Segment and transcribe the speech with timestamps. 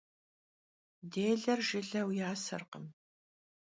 [1.11, 2.85] Dêler jjıleu yaserkhım.